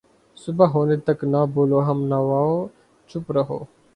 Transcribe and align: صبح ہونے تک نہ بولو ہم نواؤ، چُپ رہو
صبح 0.37 0.67
ہونے 0.73 0.95
تک 1.07 1.19
نہ 1.31 1.41
بولو 1.53 1.79
ہم 1.87 1.99
نواؤ، 2.11 2.55
چُپ 3.09 3.25
رہو 3.35 3.59